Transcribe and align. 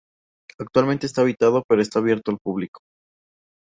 Actualmente 0.57 1.05
está 1.05 1.21
habitado 1.21 1.63
pero 1.69 1.79
está 1.79 1.99
abierto 1.99 2.31
al 2.31 2.39
público. 2.41 2.79